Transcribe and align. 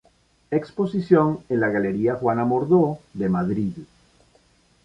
Exposición 0.49 1.43
en 1.47 1.59
la 1.59 1.69
Galería 1.69 2.15
Juana 2.15 2.43
Mordo 2.43 2.97
de 3.13 3.29
Madrid. 3.29 3.73